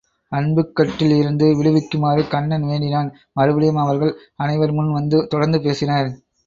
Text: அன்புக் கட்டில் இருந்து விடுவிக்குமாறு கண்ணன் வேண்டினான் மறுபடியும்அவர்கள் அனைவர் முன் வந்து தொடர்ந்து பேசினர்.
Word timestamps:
அன்புக் 0.31 0.71
கட்டில் 0.75 1.13
இருந்து 1.15 1.47
விடுவிக்குமாறு 1.59 2.23
கண்ணன் 2.27 2.65
வேண்டினான் 2.65 3.11
மறுபடியும்அவர்கள் 3.39 4.13
அனைவர் 4.37 4.77
முன் 4.79 4.91
வந்து 4.91 5.19
தொடர்ந்து 5.27 5.61
பேசினர். 5.61 6.11